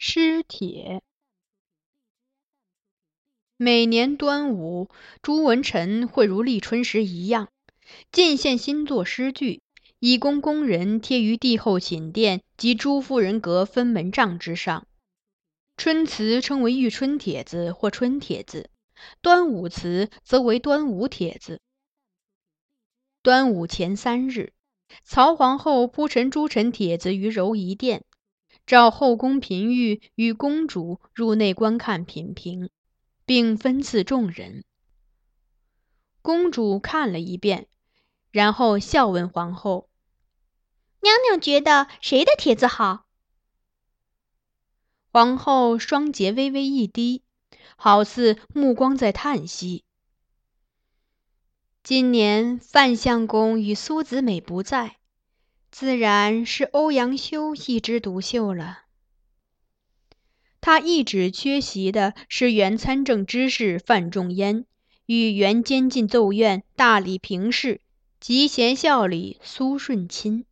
[0.00, 1.02] 诗帖。
[3.56, 4.88] 每年端午，
[5.22, 7.48] 朱文臣会如立春时一样，
[8.12, 9.60] 进献新作诗句，
[9.98, 14.86] 以供工人贴于帝后寝殿及朱夫人阁分门帐之上。
[15.76, 18.70] 春词称为玉春帖子或春帖子，
[19.20, 21.60] 端午词则为端午帖子。
[23.20, 24.52] 端午前三日，
[25.02, 28.04] 曹皇后铺陈诸臣帖子于柔仪殿，
[28.68, 32.70] 召后宫嫔御与公主入内观看品评。
[33.28, 34.64] 并分赐众人。
[36.22, 37.68] 公主看了一遍，
[38.30, 39.90] 然后笑问皇后
[41.04, 43.04] ：“娘娘觉得谁的帖子好？”
[45.12, 47.22] 皇后双睫微微一低，
[47.76, 49.84] 好似目光在叹息。
[51.82, 54.97] 今年范相公与苏子美不在，
[55.80, 58.80] 自然是欧阳修一枝独秀了。
[60.60, 64.64] 他一直缺席的是原参政知事范仲淹
[65.06, 67.80] 与原监禁奏院大理评事
[68.18, 70.46] 及贤孝理苏舜钦，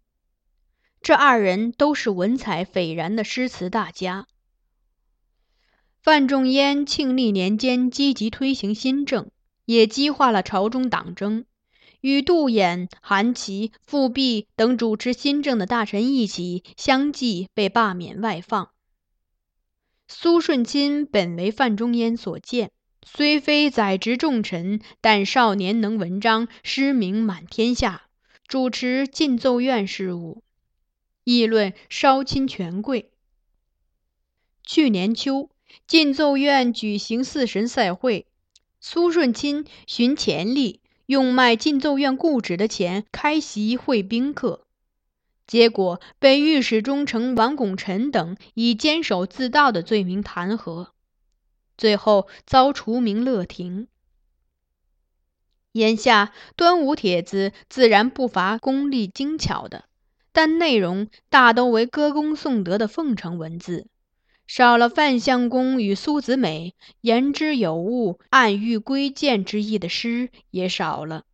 [1.03, 4.29] 这二人都是文采斐然的诗词大家。
[6.01, 9.29] 范仲淹庆历年间积极推行新政，
[9.65, 11.45] 也激化了朝中党争，
[12.07, 18.71] 与杜衍、韩琦、富弼等主持新政的大臣一起，相继被罢免外放。
[20.07, 22.71] 苏舜钦本为范仲淹所荐，
[23.05, 28.03] 虽非宰执重臣，但少年能文章，诗名满天下，
[28.47, 30.45] 主持进奏院事务，
[31.25, 33.11] 议论稍亲权贵。
[34.63, 35.51] 去年秋，
[35.89, 38.29] 进奏院举行四神赛会，
[38.81, 44.63] 苏舜钦寻钱力，用卖进奏院故纸的钱开席会宾客。
[45.47, 50.89] 结果被御史中丞王拱辰等以监守自盗的罪名弹劾，
[51.79, 53.87] 最后遭除名乐庭。
[55.71, 59.85] 眼下端午帖子自然不乏功力精巧的，
[60.33, 63.87] 但内容大都为歌功颂德的奉承文字，
[64.47, 71.25] 少了范相公与苏子美言之有物、暗喻归谏之意的诗也少了。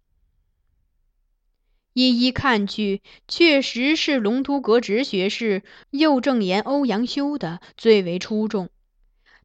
[1.92, 8.70] 一一看去，确实是龙图阁直学士右正言欧阳修的最为出众。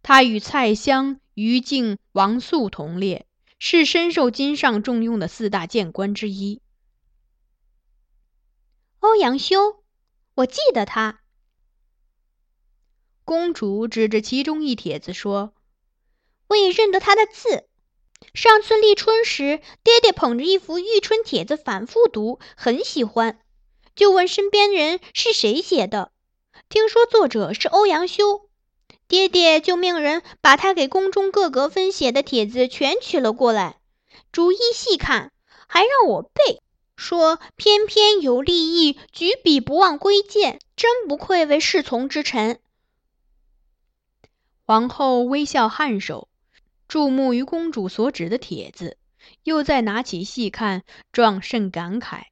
[0.01, 3.25] 他与蔡襄、于静、王肃同列，
[3.59, 6.61] 是深受金上重用的四大谏官之一。
[8.99, 9.83] 欧阳修，
[10.35, 11.19] 我记得他。
[13.27, 15.51] 公主指着其中一帖子说
[16.47, 17.65] ：“我也认得他的字。”
[18.33, 23.41] 上次立春时，爹爹捧着一幅《玉春帖子》反复读，很喜欢，
[23.97, 26.13] 就问身边人是谁写的。
[26.69, 28.47] 听说作者是欧阳修，
[29.09, 33.81] 爹爹就命人把他给宫中各阁分写的帖子全取了过来，
[34.31, 35.33] 逐一细看，
[35.67, 36.61] 还让我背，
[36.95, 42.61] 说翩翩有立意，举笔不忘归谏，真不愧为侍从之臣。
[44.69, 46.27] 皇后微笑颔首。
[46.89, 48.97] 注目于公主所指的帖子，
[49.43, 50.83] 又再拿起细看，
[51.13, 52.23] 状甚感慨。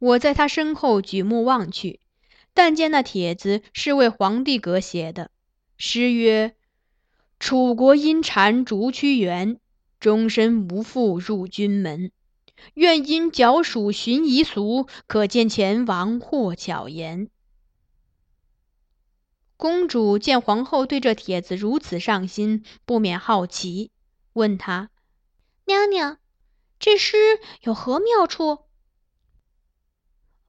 [0.00, 2.00] 我在他身后举目望去，
[2.52, 5.30] 但见那帖子是为皇帝阁写的，
[5.76, 6.56] 诗曰
[7.38, 9.60] ：“楚国因谗逐屈原，
[10.00, 12.10] 终身无复入军门。
[12.74, 17.28] 愿因剿属寻遗俗，可见前王或巧言。”
[19.58, 23.90] 公主见皇后对这帖子如此上心，不免好奇，
[24.34, 24.90] 问她
[25.66, 26.18] ：“娘娘，
[26.78, 27.16] 这诗
[27.62, 28.66] 有何妙处？”“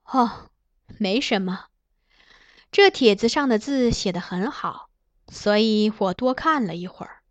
[0.06, 0.50] 哦，
[0.96, 1.66] 没什么。
[2.70, 4.90] 这帖子上的字写得很好，
[5.26, 7.24] 所以我多看了一会儿。”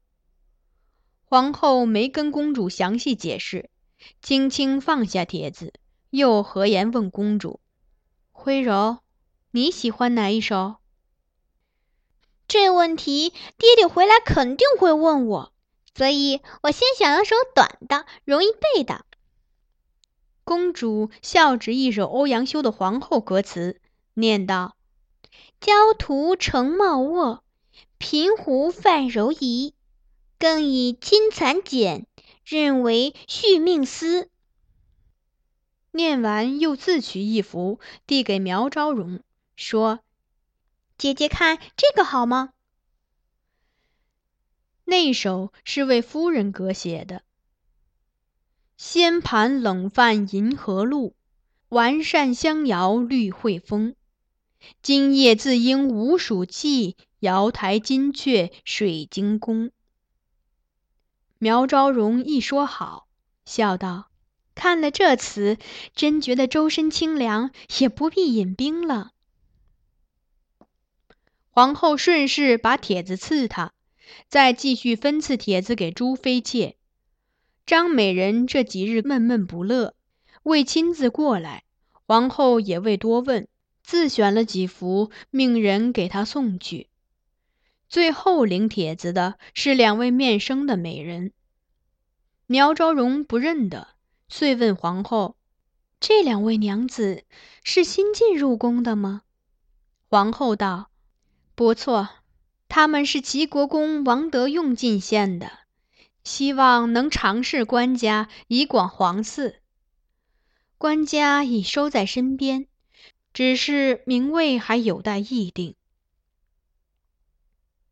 [1.24, 3.70] 皇后没跟公主详细解释，
[4.22, 5.72] 轻轻放下帖子，
[6.10, 7.62] 又和颜问公主
[8.34, 8.98] ：“徽柔，
[9.52, 10.76] 你喜欢哪一首？”
[12.50, 13.30] 这问题，
[13.60, 15.54] 爹爹回来肯定会问我，
[15.96, 19.06] 所以我先想了首短的、容易背的。
[20.44, 23.80] 公主笑指一首欧阳修的《皇后》歌词，
[24.16, 24.76] 念道
[25.62, 27.44] ：“焦涂成茂卧，
[28.00, 29.76] 平湖泛柔夷。
[30.40, 32.08] 更以金蚕茧，
[32.44, 34.28] 任为续命丝。”
[35.94, 39.20] 念完，又自取一幅，递给苗昭容，
[39.56, 40.00] 说。
[41.00, 42.50] 姐姐看这个好吗？
[44.84, 47.24] 那首是为夫人阁写的。
[48.76, 51.16] 仙盘冷泛银河路，
[51.70, 53.96] 完扇香摇绿惠风。
[54.82, 59.72] 今夜自应无暑气，瑶台金阙水晶宫。”
[61.40, 63.08] 苗昭荣一说好，
[63.46, 64.12] 笑道
[64.54, 65.58] ：“看了这词，
[65.96, 69.14] 真觉得周身清凉，也不必引兵了。”
[71.52, 73.74] 皇后顺势把帖子赐他，
[74.28, 76.76] 再继续分赐帖子给朱妃妾。
[77.66, 79.94] 张美人这几日闷闷不乐，
[80.44, 81.64] 未亲自过来，
[82.06, 83.48] 皇后也未多问，
[83.84, 86.88] 自选了几幅，命人给她送去。
[87.88, 91.34] 最后领帖子的是两位面生的美人。
[92.46, 93.90] 苗昭荣不认得，
[94.28, 95.36] 遂问皇后
[96.00, 97.24] ：“这两位娘子
[97.64, 99.24] 是新进入宫的吗？”
[100.10, 100.90] 皇后道
[101.60, 102.08] ：“不错，
[102.70, 105.52] 他们是齐国公王德用进献的，
[106.24, 109.56] 希望能尝试官家，以广皇嗣。
[110.78, 112.68] 官家已收在身边，
[113.34, 115.76] 只是名位还有待议定。”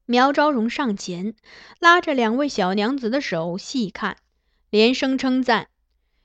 [0.07, 1.35] 苗昭荣上前，
[1.81, 4.15] 拉着两位小娘子的手细看。
[4.69, 5.67] 连声称赞，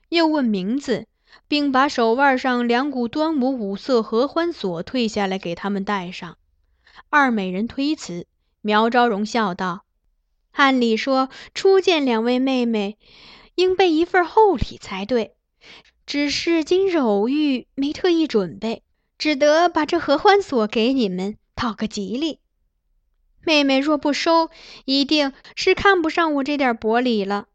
[0.07, 1.07] 又问名字，
[1.49, 6.37] 并把手腕上两股端午五色合欢锁退下来给他们戴上。
[7.15, 8.25] 二美人推辞，
[8.61, 9.85] 苗昭荣笑道
[10.49, 12.97] ：“按理说，初见两位妹妹，
[13.53, 15.35] 应备一份厚礼才对。
[16.07, 18.81] 只是今日偶遇，没特意准备，
[19.19, 22.39] 只得把这合欢锁给你们，讨个吉利。
[23.41, 24.49] 妹妹若不收，
[24.85, 27.45] 一定是看不上我这点薄礼了。”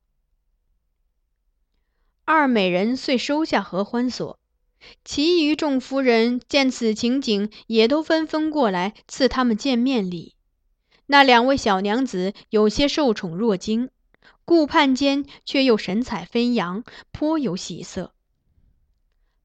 [2.24, 4.38] 二美人遂收下合欢锁，
[5.04, 10.34] 其余众夫人见此情景，也都纷纷过来赐他们见面礼。
[11.06, 13.90] 那两位小娘子有些受宠若惊，
[14.44, 18.12] 顾盼间却又神采飞扬，颇有喜色。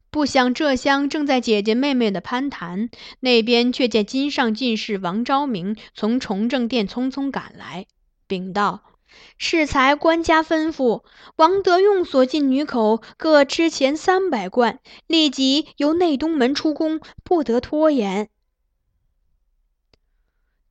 [0.09, 2.89] 不想这厢正在姐姐妹妹的攀谈，
[3.19, 7.87] 那边却见金上进士王昭明从崇政殿匆匆赶来，
[8.27, 8.92] 禀道。
[9.37, 11.03] 适才官家吩咐，
[11.35, 18.29] 王德用所进女口各吃钱三百贯，立即由内东门出宫，不得拖延。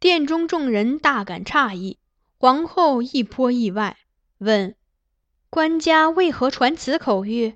[0.00, 1.98] 殿中众人大感诧异，
[2.38, 3.96] 皇后亦颇意外，
[4.38, 4.74] 问
[5.48, 7.54] ：“官家为何传此口谕？”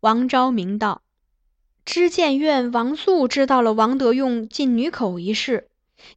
[0.00, 1.02] 王昭明道
[1.84, 5.68] ：“知谏院王素知道了王德用进女口一事，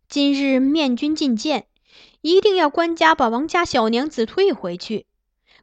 [0.07, 1.65] 今日面君进谏。”
[2.23, 5.05] 一定要官家把王家小娘子退回去。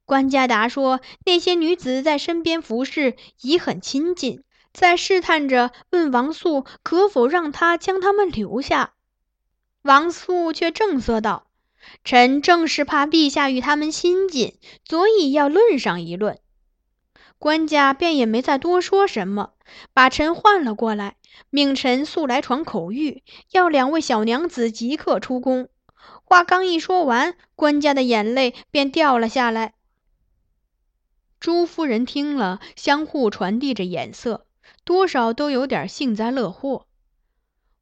[0.05, 8.93] 官家答说，那些女子在身边服侍已很亲近，在试探着问王素可否让他将他们留下。
[9.83, 11.47] 王素却正色道
[12.05, 16.39] ：“臣正是怕陛下与他们亲近，所以要论上一论。”
[17.39, 19.53] 官家便也没再多说什么，
[19.95, 21.17] 把臣唤了过来，
[21.49, 25.71] 命臣速来传口谕，要两位小娘子即刻出宫。
[26.31, 29.75] 话刚一说完，官家的眼泪便掉了下来。
[31.41, 34.47] 朱夫人听了，相互传递着眼色，
[34.85, 36.87] 多少都有点幸灾乐祸。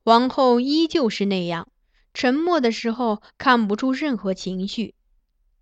[0.02, 1.68] 王后依旧是那样，
[2.14, 4.94] 沉默的时候看不出任何情绪。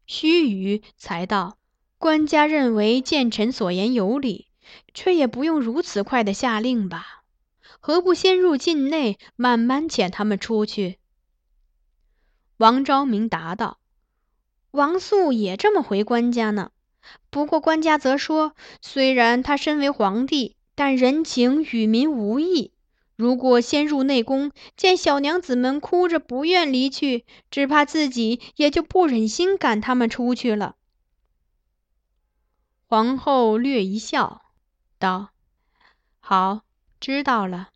[0.06, 1.58] 须臾才道
[1.98, 4.46] ：“官家认为谏臣所言有理，
[4.94, 7.24] 却也不用如此快的下令吧？
[7.80, 11.00] 何不先入境内，慢慢遣他们出去？”
[12.58, 13.78] 王昭明答道
[14.72, 16.70] ：“王素也这么回官家呢。
[17.30, 22.72] 不过官家则说，虽然他身为皇帝，但人情与民无异。
[23.14, 30.76] 如果先入内宫，见小娘子们哭着不愿离去，只怕自己也就不忍心赶他们出去了。”
[32.88, 34.42] 皇后略一笑，
[34.98, 35.30] 道
[36.20, 36.62] ：“好，
[37.00, 37.70] 知道了。”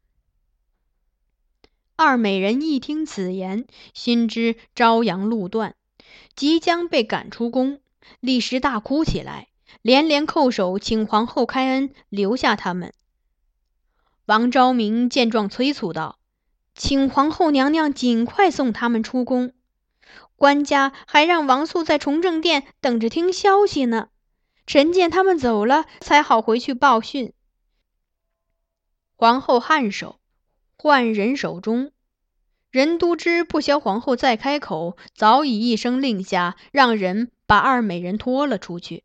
[2.02, 5.74] 二美人一听此言，心知朝阳路断，
[6.34, 7.78] 即将被赶出宫，
[8.20, 9.48] 立时大哭起来，
[9.82, 12.94] 连连叩首，请皇后开恩，留下他们。
[14.24, 16.18] 王昭明见状，催促道
[16.74, 19.52] ：“请皇后娘娘尽快送他们出宫，
[20.36, 24.08] 官家还让王素在崇政殿等着听消息呢。
[24.66, 27.34] 臣见他们走了，才好回去报讯。”
[29.16, 30.18] 皇后颔首。
[30.82, 31.92] 换人手中，
[32.70, 39.04] 任都知不消皇后再开口，早已一声令下，让人把二美人拖了出去。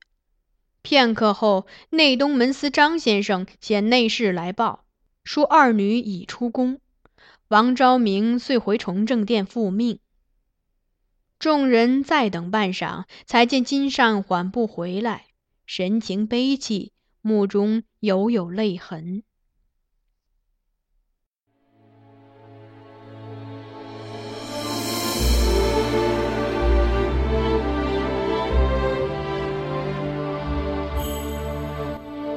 [0.82, 4.86] 片刻后，内东门司张先生遣内侍来报，
[5.26, 6.80] 说二女已出宫。
[7.50, 10.00] 王昭明遂回崇政殿复命。
[11.38, 15.26] 众人再等半晌，才见金善缓步回来，
[15.66, 19.25] 神情悲戚，目中犹有泪痕。